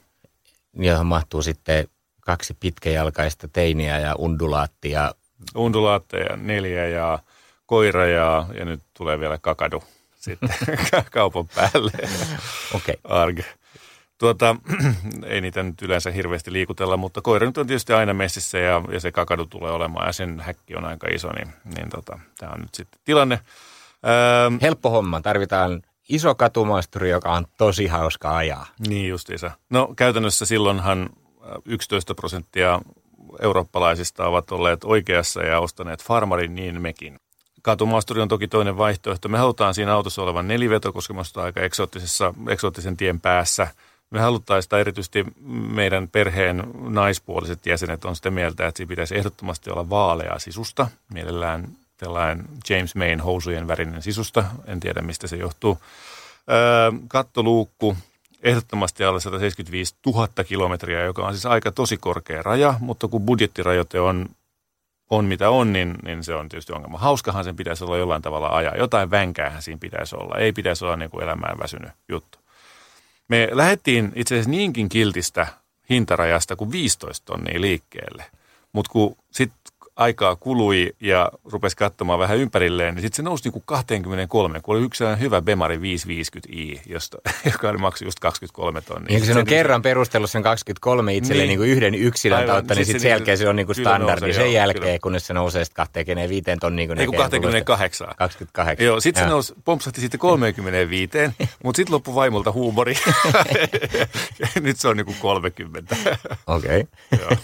[0.75, 1.89] Johon mahtuu sitten
[2.21, 5.15] kaksi pitkäjalkaista teiniä ja undulaattia.
[5.55, 7.19] Undulaatteja, neljä ja
[7.67, 9.83] koira ja, ja nyt tulee vielä kakadu
[10.23, 10.49] sitten
[11.11, 11.93] kaupan päälle.
[12.75, 12.97] Okei.
[13.05, 13.45] Okay.
[14.19, 14.57] Tuota,
[15.27, 19.01] ei niitä nyt yleensä hirveästi liikutella, mutta koira nyt on tietysti aina messissä ja, ja
[19.01, 22.61] se kakadu tulee olemaan ja sen häkki on aika iso, niin, niin tota, tämä on
[22.61, 23.41] nyt sitten tilanne.
[24.07, 28.67] Öö, Helppo homma, tarvitaan iso katumaasturi, joka on tosi hauska ajaa.
[28.89, 29.51] Niin justiinsa.
[29.71, 31.11] No käytännössä silloinhan
[31.65, 32.81] 11 prosenttia
[33.43, 37.19] eurooppalaisista ovat olleet oikeassa ja ostaneet farmarin, niin mekin.
[37.63, 39.29] Katumaasturi on toki toinen vaihtoehto.
[39.29, 43.67] Me halutaan siinä autossa olevan neliveto, koska me aika eksoottisessa, eksoottisen tien päässä.
[44.11, 45.25] Me halutaan sitä erityisesti
[45.71, 50.89] meidän perheen naispuoliset jäsenet on sitä mieltä, että siinä pitäisi ehdottomasti olla vaalea sisusta.
[51.13, 54.45] Mielellään tällainen James Mayn housujen värinen sisusta.
[54.67, 55.79] En tiedä, mistä se johtuu.
[56.51, 57.97] Öö, kattoluukku,
[58.43, 64.01] ehdottomasti alle 175 000 kilometriä, joka on siis aika tosi korkea raja, mutta kun budjettirajoite
[64.01, 64.29] on
[65.13, 66.99] on mitä on, niin, niin se on tietysti ongelma.
[66.99, 68.77] Hauskahan sen pitäisi olla jollain tavalla ajaa.
[68.77, 70.39] Jotain vänkäähän siinä pitäisi olla.
[70.39, 72.39] Ei pitäisi olla niin kuin elämään väsynyt juttu.
[73.29, 75.47] Me lähdettiin itse asiassa niinkin kiltistä
[75.91, 78.25] hintarajasta kuin 15 tonnia liikkeelle.
[78.73, 79.72] Mutta kun sitten
[80.03, 84.85] aikaa kului ja rupesi katsomaan vähän ympärilleen, niin sitten se nousi niin 23, kun oli
[84.85, 87.19] yksi hyvä Bemari 550i, josta,
[87.53, 89.19] joka maksoi just 23 tonnia.
[89.19, 92.85] Niin, se on kerran perustellut sen 23 itselleen niin, niin yhden yksilön Aivan, kautta, niin
[92.87, 94.21] sitten sit sen jälkeen se on niin kuin standardi.
[94.21, 94.99] Nousee, sen joo, jälkeen, kyllä.
[94.99, 96.87] kunnes se nousee sitten 25 tonnia.
[96.87, 98.09] Kun Ei kun 28.
[98.17, 98.87] 28.
[98.87, 101.11] Joo, sitten se nousi, pompsahti sitten 35,
[101.65, 102.95] mutta sitten loppui vaimolta huumori.
[104.61, 105.97] Nyt se on niin kuin 30.
[106.47, 106.85] Okei.
[107.13, 107.37] Okay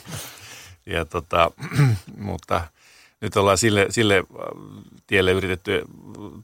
[0.88, 1.50] ja tota,
[2.18, 2.60] mutta
[3.20, 4.24] nyt ollaan sille, sille äh,
[5.06, 5.84] tielle yritetty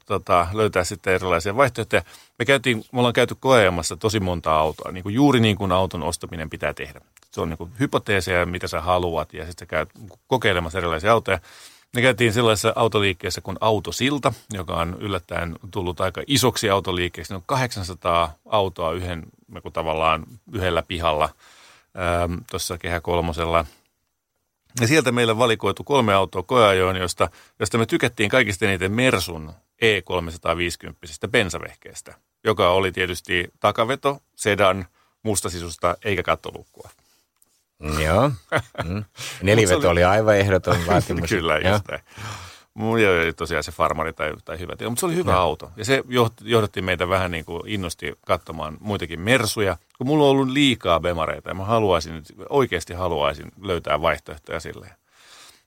[0.06, 2.02] tota, löytää sitten erilaisia vaihtoehtoja.
[2.38, 6.02] Me, käytiin, me ollaan käyty koeajamassa tosi monta autoa, niin kuin juuri niin kuin auton
[6.02, 7.00] ostaminen pitää tehdä.
[7.30, 9.88] Se on niin kuin hypoteeseja, mitä sä haluat, ja sitten sä käyt
[10.26, 11.38] kokeilemassa erilaisia autoja.
[11.94, 17.32] Me käytiin sellaisessa autoliikkeessä kuin Autosilta, joka on yllättäen tullut aika isoksi autoliikkeeksi.
[17.32, 21.28] Ne on 800 autoa yhden, niin tavallaan yhdellä pihalla
[22.24, 23.64] ähm, tuossa Kehä Kolmosella–
[24.80, 31.28] ja sieltä meille valikoitu kolme autoa koeajoon, josta, josta me tykättiin kaikista eniten Mersun E350
[31.30, 34.86] bensavehkeestä, joka oli tietysti takaveto, sedan,
[35.22, 36.90] mustasisusta eikä kattolukkua.
[38.04, 38.30] Joo.
[38.84, 39.04] Mm.
[39.42, 41.30] Neliveto oli, aivan ehdoton vaatimus.
[41.34, 42.02] Kyllä, just näin.
[42.74, 45.40] Mulla oli tosiaan se farmari tai, tai hyvä tila, mutta se oli hyvä ja.
[45.40, 45.70] auto.
[45.76, 46.04] Ja se
[46.42, 51.50] johdatti meitä vähän niin kuin innosti katsomaan muitakin mersuja, kun mulla on ollut liikaa bemareita
[51.50, 54.92] ja mä haluaisin, oikeasti haluaisin löytää vaihtoehtoja silleen.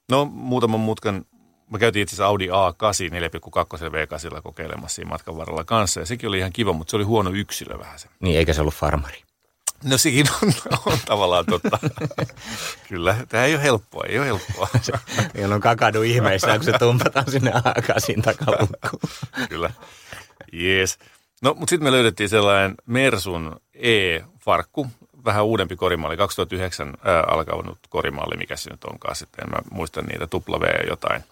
[0.09, 1.25] No muutaman mutkan,
[1.69, 6.29] mä käytiin itse asiassa Audi A8 4,2 V8 kokeilemassa siinä matkan varrella kanssa ja sekin
[6.29, 8.07] oli ihan kiva, mutta se oli huono yksilö vähän se.
[8.19, 9.26] Niin, eikä se ollut farmari.
[9.83, 10.53] No sekin on,
[10.85, 11.79] on tavallaan totta.
[12.89, 14.67] Kyllä, tämä ei ole helppoa, ei ole helppoa.
[15.33, 19.11] Meillä on kakadu ihmeissä, kun se tumpataan sinne akasin takalukkuun.
[19.49, 19.71] Kyllä,
[20.53, 20.99] jees.
[21.41, 24.87] No, mutta sitten me löydettiin sellainen Mersun E-farkku,
[25.25, 30.01] vähän uudempi korimalli, 2009 ää, alkanut korimalli, mikä se nyt onkaan sitten, en mä muista
[30.01, 31.23] niitä, tupla V jotain.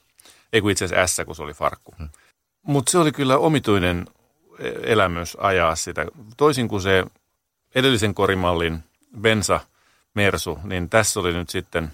[0.53, 1.93] Ei kun itse asiassa S, kun se oli farkku.
[1.97, 2.09] Hmm.
[2.61, 4.05] Mutta se oli kyllä omituinen
[4.83, 6.05] elämys ajaa sitä.
[6.37, 7.03] Toisin kuin se
[7.75, 8.83] edellisen korimallin
[9.21, 9.59] bensa
[10.13, 11.91] Mersu, niin tässä oli nyt sitten,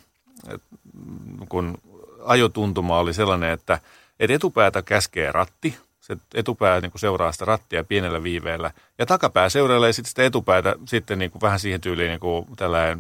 [1.50, 1.78] kun
[2.26, 3.80] ajotuntuma oli sellainen, että,
[4.20, 8.72] että etupäätä käskee ratti, Se etupää niin kuin seuraa sitä rattia pienellä viiveellä.
[8.98, 13.00] Ja takapää seurailee sitten sitä etupäätä sitten niin kuin vähän siihen tyyliin niin kuin tällainen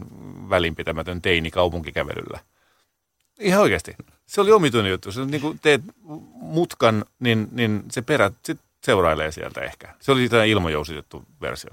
[0.49, 2.39] välinpitämätön teini kaupunkikävelyllä.
[3.39, 3.95] Ihan oikeasti.
[4.25, 5.11] Se oli omituinen juttu.
[5.11, 5.81] Se, niin kuin teet
[6.33, 9.95] mutkan, niin, niin se perä sit seurailee sieltä ehkä.
[9.99, 11.71] Se oli tämä ilmajousitettu versio.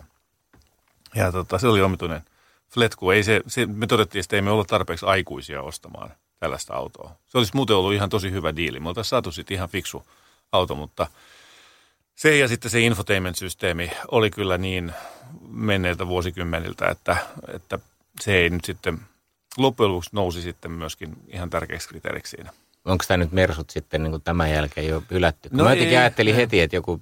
[1.15, 2.23] Ja tota, se oli omituinen
[2.71, 3.11] fletku.
[3.11, 7.17] Ei se, se, me todettiin, että ei me olla tarpeeksi aikuisia ostamaan tällaista autoa.
[7.27, 8.81] Se olisi muuten ollut ihan tosi hyvä diili.
[8.81, 10.07] Me oltaisiin saatu sitten ihan fiksu
[10.53, 11.07] auto, mutta
[12.15, 14.93] se ja sitten se infotainment-systeemi oli kyllä niin
[15.49, 17.17] menneiltä vuosikymmeniltä, että,
[17.55, 17.79] että
[18.21, 18.99] se ei nyt sitten
[19.57, 22.53] loppujen lopuksi nousi sitten myöskin ihan tärkeäksi kriteeriksi siinä.
[22.89, 25.49] Onko tämä nyt Mersut sitten niin tämän jälkeen jo hylätty?
[25.53, 26.41] No mä ei, jotenkin ajattelin ei.
[26.41, 27.01] heti, että joku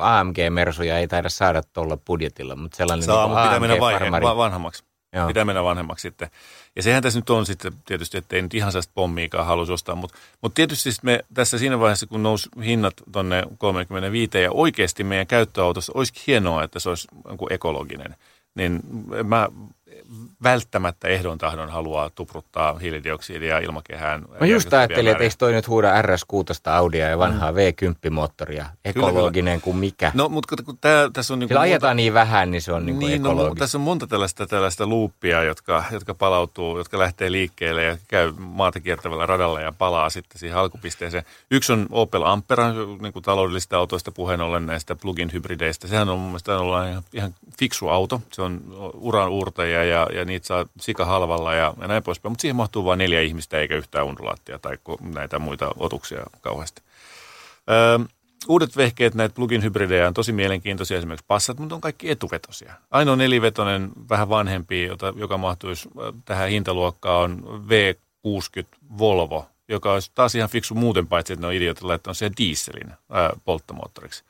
[0.00, 4.84] AMG-mersuja ei taida saada tuolla budjetilla, mutta sellainen Saa, niin mutta pitää mennä vaihe, vanhemmaksi.
[5.12, 5.26] Joo.
[5.26, 6.30] Pitää mennä vanhemmaksi sitten.
[6.76, 9.94] Ja sehän tässä nyt on sitten tietysti, että ei nyt ihan sellaista pommiikaan halusi ostaa,
[9.94, 15.26] mutta, mutta tietysti me tässä siinä vaiheessa, kun nousi hinnat tonne 35 ja oikeasti meidän
[15.26, 18.16] käyttöautossa olisi hienoa, että se olisi joku ekologinen,
[18.54, 18.80] niin
[19.24, 19.48] mä
[20.42, 24.24] välttämättä ehdon tahdon haluaa tupruttaa hiilidioksidia ilmakehään.
[24.40, 28.64] Mä just ajattelin, että eikö toi nyt huuda RS6 Audia ja vanhaa V10-moottoria.
[28.84, 30.12] Ekologinen kuin mikä.
[30.14, 31.38] No, mutta kun tää, tässä on...
[31.38, 33.58] Niin Sillä ajetaan niin vähän, niin se on niin kuin Niin, no, mu- ekologista.
[33.58, 38.80] tässä on monta tällaista, tällaista luuppia, jotka, jotka palautuu, jotka lähtee liikkeelle ja käy maata
[38.80, 41.24] kiertävällä radalla ja palaa sitten siihen alkupisteeseen.
[41.50, 45.88] Yksi on Opel Ampera, niin kuin taloudellisista autoista puheen ollen näistä plug-in hybrideistä.
[45.88, 46.52] Sehän on mun mielestä
[46.88, 48.22] ihan, ihan fiksu auto.
[48.32, 48.60] Se on
[48.94, 52.32] uran uurtaja ja, ja niitä saa sika halvalla ja, ja näin poispäin.
[52.32, 56.82] Mutta siihen mahtuu vain neljä ihmistä eikä yhtään undulaattia tai näitä muita otuksia kauheasti.
[57.70, 57.98] Öö,
[58.48, 62.74] uudet vehkeet, näitä plugin hybridejä on tosi mielenkiintoisia, esimerkiksi passat, mutta on kaikki etuvetosia.
[62.90, 65.88] Ainoa nelivetoinen, vähän vanhempi, jota, joka mahtuisi
[66.24, 68.66] tähän hintaluokkaan, on V60
[68.98, 72.90] Volvo, joka olisi taas ihan fiksu muuten, paitsi että ne on idiotit laittanut siihen dieselin
[73.10, 74.24] ää, polttomoottoriksi.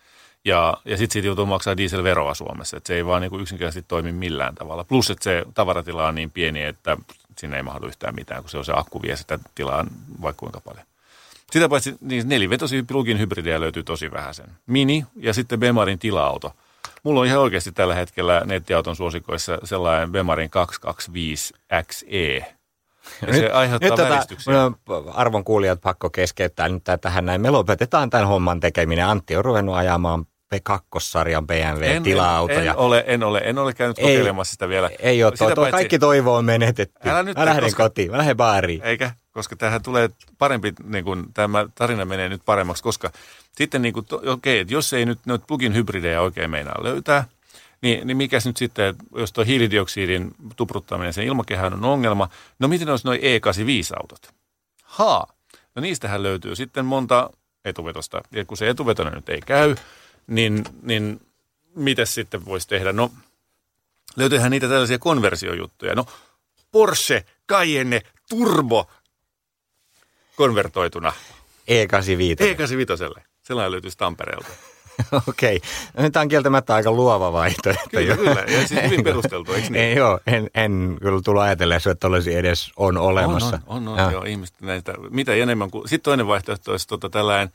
[0.46, 3.88] Ja, ja sitten siitä joutuu maksaa dieselveroa Suomessa, että se ei vaan niin kuin yksinkertaisesti
[3.88, 4.84] toimi millään tavalla.
[4.84, 6.96] Plus, että se tavaratila on niin pieni, että
[7.38, 9.86] sinne ei mahdu yhtään mitään, kun se on se akku vie sitä tilaa
[10.22, 10.86] vaikka kuinka paljon.
[11.50, 14.46] Sitä paitsi niin nelivetosia plugin hybridejä löytyy tosi vähän sen.
[14.66, 16.52] Mini ja sitten Bemarin tila-auto.
[17.02, 22.36] Mulla on ihan oikeasti tällä hetkellä nettiauton suosikoissa sellainen Bemarin 225 XE.
[23.26, 27.40] Ja se aiheuttaa nyt tota, arvon kuulijat pakko keskeyttää nyt tähän näin.
[27.40, 29.06] Me lopetetaan tämän homman tekeminen.
[29.06, 32.72] Antti on ruvennut ajamaan P2-sarjan BMW-tila-autoja.
[32.72, 34.90] En, ole, en, ole, en ole käynyt Ei- kokeilemassa sitä vielä.
[34.98, 37.08] Ei ole, Sitä tuo, paitsi- kaikki toivo on menetetty.
[37.10, 38.82] Älä nyt, mä lähden koska- kotiin, mä lähden baariin.
[38.82, 43.10] Eikä, koska tähän tulee parempi, niin kuin, tämä tarina menee nyt paremmaksi, koska
[43.56, 47.24] sitten niin kuin, okei, että jos ei nyt noita plugin hybridejä oikein meinaa löytää,
[47.82, 52.28] niin, niin mikäs nyt sitten, jos tuo hiilidioksidin tupruttaminen sen ilmakehään on ongelma,
[52.58, 54.28] no miten olisi noin E85-autot?
[54.84, 55.26] Haa,
[55.74, 57.30] no niistähän löytyy sitten monta
[57.64, 59.74] etuvetosta, ja kun se etuvetonen nyt ei käy,
[60.26, 61.20] niin, niin
[61.74, 62.92] mitäs sitten voisi tehdä?
[62.92, 63.10] No,
[64.16, 65.94] löytyyhän niitä tällaisia konversiojuttuja.
[65.94, 66.06] No,
[66.72, 68.90] Porsche Cayenne Turbo
[70.36, 71.12] konvertoituna
[71.60, 73.14] E85.
[73.16, 73.22] E85.
[73.42, 74.48] Sellainen löytyisi Tampereelta.
[75.28, 75.60] Okei.
[75.98, 77.88] Nyt Tämä on kieltämättä aika luova vaihtoehto.
[77.90, 78.44] Kyllä, kyllä.
[78.48, 79.84] Ja siis hyvin perusteltu, eikö niin?
[79.84, 83.60] Ei joo, en, en kyllä tullut ajatelleeksi, että olisi edes on olemassa.
[83.66, 84.10] On, on, on joo.
[84.10, 87.52] joo, ihmiset näitä, mitä enemmän kuin, sitten toinen vaihtoehto olisi tota tällainen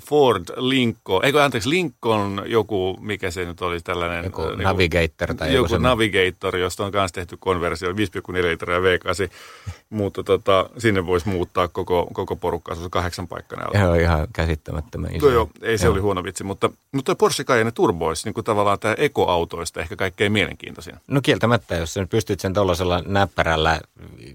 [0.00, 4.24] Ford Lincoln, eikö anteeksi, Lincoln joku, mikä se nyt oli tällainen.
[4.24, 5.82] Joku niinku- Navigator tai joku joku.
[5.82, 7.96] Navigator, josta on myös tehty konversio, 5,4
[8.42, 9.30] litraa V8,
[9.90, 15.16] mutta tota, sinne voisi muuttaa koko, koko porukka, se on kahdeksan paikkana on ihan käsittämättömän
[15.16, 15.26] iso.
[15.26, 15.92] Joo, joo, ei se Joo.
[15.92, 19.96] oli huono vitsi, mutta, mutta Porsche Cayenne Turbo olisi niin kuin tavallaan tämä ekoautoista ehkä
[19.96, 20.94] kaikkein mielenkiintoisin.
[21.06, 23.80] No kieltämättä, jos sä nyt pystyt sen tuollaisella näppärällä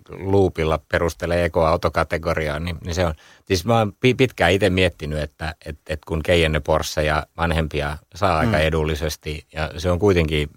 [0.10, 3.14] luupilla perustelee ekoautokategoriaan, niin, niin se on.
[3.50, 7.98] Siis mä oon pi- pitkään itse miettinyt, että et, et kun Cayenne Porsche ja vanhempia
[8.16, 8.64] saa aika Mm.
[8.64, 10.50] edullisesti, ja se on kuitenkin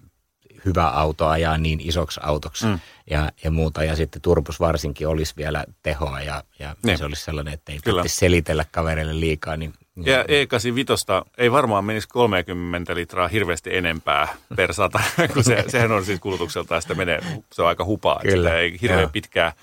[0.65, 2.79] hyvä auto ajaa niin isoksi autoksi mm.
[3.09, 3.83] ja, ja muuta.
[3.83, 6.97] Ja sitten turbus varsinkin olisi vielä tehoa ja, ja Niin.
[6.97, 9.57] se olisi sellainen, että ei tarvitse selitellä kavereille liikaa.
[9.57, 14.99] Niin, niin Ja E85 ei varmaan menisi 30 litraa hirveästi enempää per sata,
[15.33, 17.19] kun se, sehän on siis kulutukseltaan sitä menee,
[17.53, 18.15] se on aika hupaa.
[18.15, 19.09] että Kyllä, Sitä ei hirveän joo.
[19.09, 19.53] pitkää,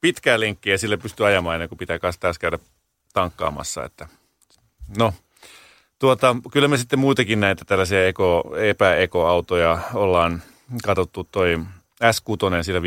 [0.00, 2.58] pitkää linkkiä sille pystyy ajamaan ennen kuin pitää kanssa taas käydä
[3.12, 3.84] tankkaamassa.
[3.84, 4.08] Että.
[4.98, 5.14] No,
[5.98, 10.42] tuota, kyllä me sitten muitakin näitä tällaisia eko, epäekoautoja ollaan
[10.84, 11.60] katsottu toi
[12.04, 12.84] S6 sillä 5,2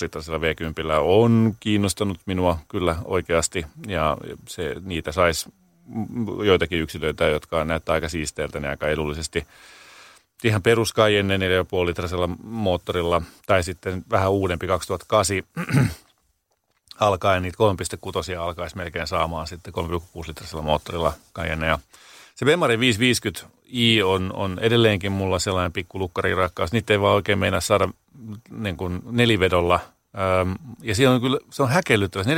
[0.00, 4.16] litrasella V10 on kiinnostanut minua kyllä oikeasti ja
[4.48, 5.52] se, niitä saisi
[6.44, 9.46] joitakin yksilöitä, jotka näyttää aika siisteiltä ja aika edullisesti
[10.44, 11.42] ihan perus Cayenne 4,5
[11.86, 15.36] litrasella moottorilla tai sitten vähän uudempi 2008
[17.00, 17.58] alkaen niitä
[18.34, 21.78] 3,6 alkaisi melkein saamaan sitten 3,6 litrasella moottorilla Cayenne ja
[22.34, 26.72] Se Bemari 550i on, on edelleenkin mulla sellainen pikku lukkarirakkaus.
[26.72, 27.88] Niitä ei vaan oikein meinaa saada
[28.50, 29.80] niin kuin nelivedolla.
[30.82, 32.24] Ja siinä on kyllä, se on häkellyttävä.
[32.24, 32.30] 4,8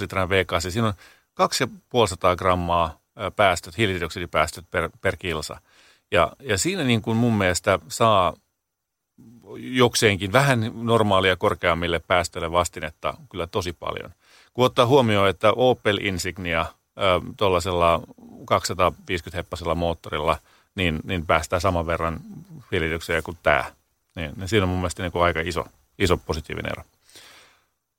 [0.00, 0.70] litran V8.
[0.70, 0.94] Siinä on
[1.34, 2.98] 250 grammaa
[3.36, 5.60] päästöt, hiilidioksidipäästöt per, per kilsa.
[6.10, 8.34] Ja, ja siinä niin kuin mun mielestä saa
[9.56, 14.10] jokseenkin vähän normaalia korkeammille päästöille vastinetta kyllä tosi paljon.
[14.54, 16.66] Kun ottaa huomioon, että Opel Insignia
[17.36, 18.02] tuollaisella
[18.44, 20.38] 250 heppasella moottorilla,
[20.74, 22.20] niin, niin päästään saman verran
[22.72, 23.64] hiilidioksidia kuin tämä.
[24.14, 25.64] Niin, niin siinä on mun mielestä niin kuin aika iso,
[25.98, 26.82] iso positiivinen ero.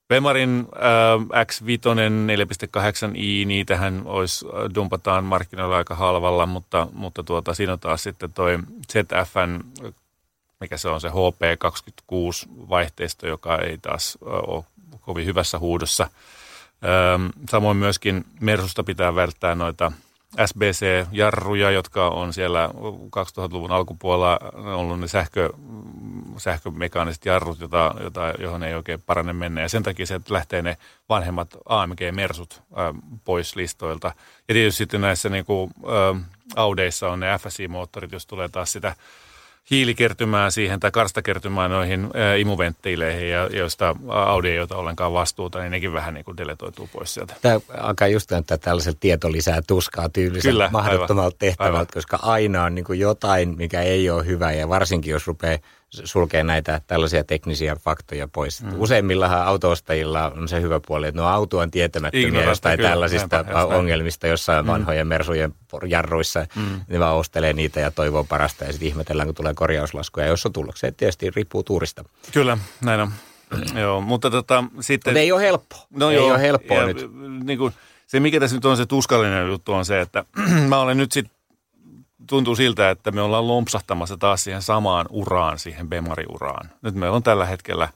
[0.07, 1.65] Bemarin äh, X5
[2.27, 8.59] 4.8i, niitähän olisi, dumpataan markkinoilla aika halvalla, mutta, mutta tuota, siinä on taas sitten toi
[8.91, 9.59] ZFn,
[10.59, 14.63] mikä se on se HP26-vaihteisto, joka ei taas ole
[15.01, 16.09] kovin hyvässä huudossa.
[17.49, 19.91] Samoin myöskin Mersusta pitää välttää noita
[20.45, 22.69] SBC-jarruja, jotka on siellä
[23.17, 24.39] 2000-luvun alkupuolella
[24.75, 25.49] ollut ne sähkö,
[26.37, 29.61] sähkömekaaniset jarrut, jota, jota, johon ei oikein parane mennä.
[29.61, 30.77] Ja sen takia se lähtee ne
[31.09, 32.61] vanhemmat AMG-mersut
[33.25, 34.07] pois listoilta.
[34.47, 36.15] Ja tietysti sitten näissä niin kuin, ää,
[36.55, 38.95] Audeissa on ne FSI-moottorit, jos tulee taas sitä
[39.71, 45.71] hiilikertymää siihen tai karstakertymää noihin ää, imuventtiileihin, ja joista Audi ei ota ollenkaan vastuuta, niin
[45.71, 47.35] nekin vähän niin kuin deletoituu pois sieltä.
[47.41, 51.87] Tämä alkaa just näyttää tällaiselta tieto lisää tuskaa tyylisen Kyllä, mahdottomalta aivan, tehtävältä, aivan.
[51.93, 56.43] koska aina on niin kuin jotain, mikä ei ole hyvä ja varsinkin jos rupeaa sulkee
[56.43, 58.63] näitä tällaisia teknisiä faktoja pois.
[58.63, 58.73] Mm.
[58.77, 63.65] Useimmillahan autoostajilla on se hyvä puoli, että auto on tietämättömiä Ignorasta, jostain kyllä, tällaisista näinpä,
[63.65, 64.71] ongelmista jossain mm.
[64.71, 65.53] vanhojen mersujen
[65.87, 66.45] jarruissa.
[66.55, 66.81] Mm.
[66.87, 70.27] Ne vaan ostelee niitä ja toivoo parasta ja sitten ihmetellään, kun tulee korjauslaskuja.
[70.27, 72.03] Jos on tullut, se tietysti riippuu tuurista.
[72.33, 73.11] Kyllä, näin on.
[73.81, 75.11] joo, mutta tota, sitten...
[75.11, 75.87] Mutta ei ole helppoa.
[75.89, 77.11] No ei joo, ole helppoa ja, nyt.
[77.43, 77.73] Niin kuin,
[78.07, 80.25] se, mikä tässä nyt on se tuskallinen juttu, on se, että
[80.69, 81.36] mä olen nyt sitten
[82.27, 86.69] tuntuu siltä, että me ollaan lompsahtamassa taas siihen samaan uraan, siihen Bemari-uraan.
[86.81, 87.89] Nyt meillä on tällä hetkellä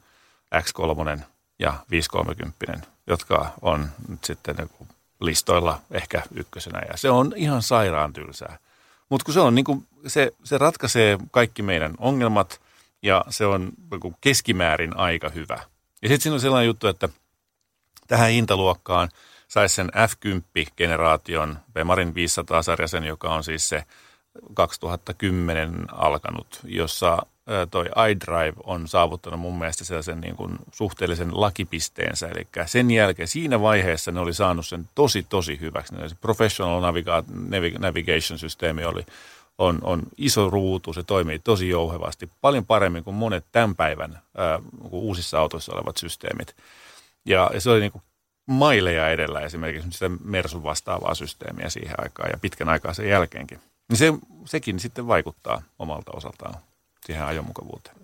[0.55, 1.21] X3
[1.59, 4.55] ja 530, jotka on nyt sitten
[5.21, 6.81] listoilla ehkä ykkösenä.
[6.91, 8.57] Ja se on ihan sairaan tylsää.
[9.09, 12.61] Mutta kun se on niin kuin, se, se ratkaisee kaikki meidän ongelmat
[13.01, 15.55] ja se on niinku keskimäärin aika hyvä.
[16.01, 17.09] Ja sitten siinä on sellainen juttu, että
[18.07, 19.09] tähän hintaluokkaan
[19.47, 23.83] saisi sen F10-generaation Bemarin 500-sarjasen, joka on siis se
[24.53, 27.25] 2010 alkanut, jossa
[27.71, 32.27] toi iDrive on saavuttanut mun mielestä sellaisen niin kuin suhteellisen lakipisteensä.
[32.27, 35.95] Eli sen jälkeen siinä vaiheessa ne oli saanut sen tosi, tosi hyväksi.
[36.07, 39.05] Se Professional Naviga- Navi- Navigation-systeemi oli,
[39.57, 44.59] on, on iso ruutu, se toimii tosi jouhevasti, paljon paremmin kuin monet tämän päivän ää,
[44.91, 46.55] uusissa autoissa olevat systeemit.
[47.25, 48.03] Ja, ja se oli niin kuin
[48.45, 53.59] maileja edellä esimerkiksi sitä Mersun vastaavaa systeemiä siihen aikaan ja pitkän aikaa sen jälkeenkin.
[53.91, 54.13] Niin se,
[54.45, 56.53] sekin sitten vaikuttaa omalta osaltaan
[57.05, 57.95] siihen ajomukavuuteen.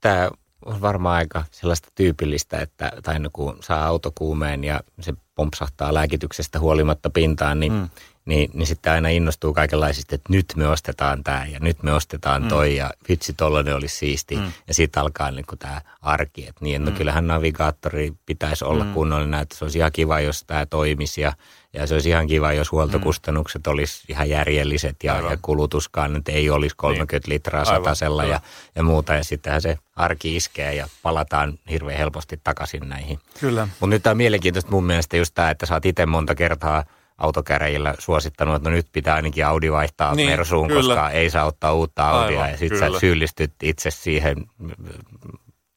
[0.00, 0.30] Tämä
[0.64, 6.60] on varmaan aika sellaista tyypillistä, että tai aina kun saa autokuumeen ja se pompsahtaa lääkityksestä
[6.60, 7.88] huolimatta pintaan, niin, mm.
[8.30, 12.48] Niin, niin sitten aina innostuu kaikenlaisista, että nyt me ostetaan tämä ja nyt me ostetaan
[12.48, 14.36] toi ja vitsi tollainen olisi siisti.
[14.36, 14.52] Mm.
[14.68, 16.96] Ja siitä alkaa niin tämä arki, että niin, no mm.
[16.96, 18.92] kyllähän navigaattori pitäisi olla mm.
[18.92, 21.32] kunnollinen, että se olisi ihan kiva, jos tämä toimisi ja,
[21.72, 23.72] ja se olisi ihan kiva, jos huoltokustannukset mm.
[23.72, 27.34] olisi ihan järjelliset ja, ja kulutuskaan nyt ei olisi 30 niin.
[27.34, 28.40] litraa satasella ja,
[28.74, 29.14] ja muuta.
[29.14, 33.18] Ja sittenhän se arki iskee ja palataan hirveän helposti takaisin näihin.
[33.40, 33.68] Kyllä.
[33.80, 36.84] Mutta nyt tämä on mielenkiintoista mun mielestä just tämä, että sä oot itse monta kertaa
[37.20, 40.94] autokäräjillä suosittanut, että no nyt pitää ainakin Audi vaihtaa Niin, Mersuun, kyllä.
[40.94, 42.38] koska ei saa ottaa uutta Audia.
[42.38, 44.46] Aivan, ja sitten sä syyllistyt itse siihen,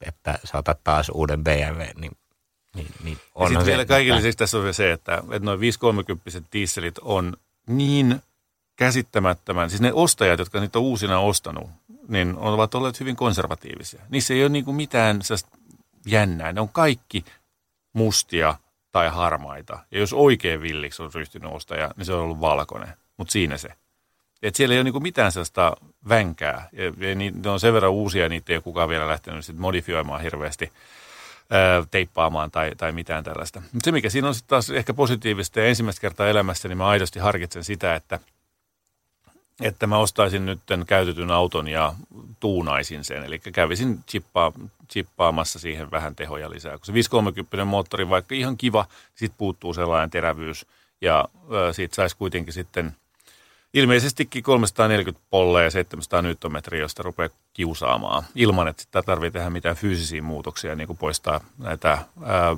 [0.02, 2.12] että sä otat taas uuden BMW, niin,
[2.76, 6.42] niin, niin onhan sitten vielä kaikille lisäksi tässä on vielä se, että, että noin 530
[6.54, 7.34] dieselit on
[7.68, 8.22] niin
[8.76, 11.70] käsittämättömän, siis ne ostajat, jotka niitä on uusina ostanut,
[12.08, 14.02] niin ovat olleet hyvin konservatiivisia.
[14.10, 15.22] Niissä ei ole niin kuin mitään
[16.06, 16.54] jännää.
[16.54, 17.26] Ne on kaikki
[17.94, 18.56] mustia
[18.94, 19.80] tai harmaita.
[19.92, 22.94] Ja jos oikein villiksi on ryhtynyt ostaja, niin se on ollut valkoinen.
[23.18, 23.70] Mutta siinä se.
[24.44, 25.78] Et siellä ei ole niinku mitään sellaista
[26.10, 26.70] vänkää.
[26.72, 29.58] Ja, ja ni- ne on sen verran uusia, niitä ei ole kukaan vielä lähtenyt sit
[29.58, 30.72] modifioimaan hirveästi,
[31.50, 33.60] ää, teippaamaan tai, tai mitään tällaista.
[33.60, 36.88] Mutta se, mikä siinä on sitten taas ehkä positiivista ja ensimmäistä kertaa elämässä, niin mä
[36.88, 38.20] aidosti harkitsen sitä, että,
[39.62, 41.94] että mä ostaisin nyt tämän käytetyn auton ja
[42.40, 43.24] tuunaisin sen.
[43.24, 44.52] Eli kävisin chippaa,
[44.92, 46.78] chippaamassa siihen vähän tehoja lisää.
[46.78, 48.86] Kun se 530 moottori, vaikka ihan kiva,
[49.16, 50.66] siitä puuttuu sellainen terävyys
[51.02, 52.96] ja ö, siitä saisi kuitenkin sitten
[53.74, 59.76] ilmeisestikin 340 polleja ja 700 newtonmetriä, josta rupeaa kiusaamaan ilman, että sitä tarvitsee tehdä mitään
[59.76, 62.56] fyysisiä muutoksia, niin kuin poistaa näitä ää,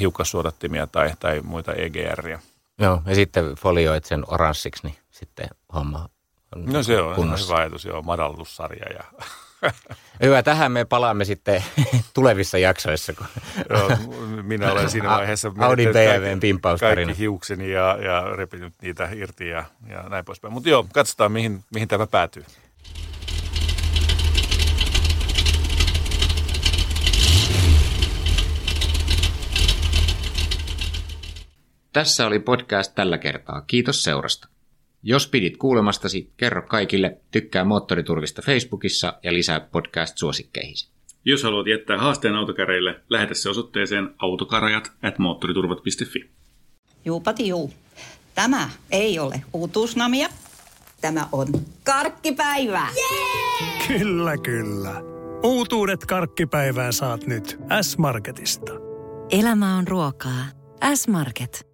[0.00, 2.40] hiukkassuodattimia tai, tai muita EGRiä.
[2.78, 6.08] Joo, ja sitten folioit sen oranssiksi, niin sitten homma
[6.56, 7.46] on No se on kunnossa.
[7.46, 9.04] hyvä ajatus, joo, madallussarja ja
[10.22, 11.64] Hyvä, tähän me palaamme sitten
[12.14, 13.12] tulevissa jaksoissa.
[13.12, 13.26] Kun
[13.70, 13.90] joo,
[14.42, 17.06] minä olen siinä vaiheessa Audin menettänyt BMWn pimppaustarina.
[17.06, 20.52] kaikki hiukseni ja, ja repinyt niitä irti ja, ja näin poispäin.
[20.54, 22.44] Mutta joo, katsotaan mihin, mihin tämä päätyy.
[31.92, 33.60] Tässä oli podcast tällä kertaa.
[33.60, 34.48] Kiitos seurasta.
[35.02, 40.90] Jos pidit kuulemastasi, kerro kaikille, tykkää Moottoriturvista Facebookissa ja lisää podcast-suosikkeihisi.
[41.24, 46.30] Jos haluat jättää haasteen autokäreille, lähetä se osoitteeseen autokarajat at moottoriturvat.fi.
[47.04, 47.72] Juupati juu.
[48.34, 50.28] Tämä ei ole uutuusnamia.
[51.00, 51.46] Tämä on
[51.84, 52.88] karkkipäivää.
[53.88, 55.02] Kyllä, kyllä.
[55.42, 58.72] Uutuudet karkkipäivään saat nyt S-Marketista.
[59.30, 60.44] Elämä on ruokaa.
[60.94, 61.69] S-Market.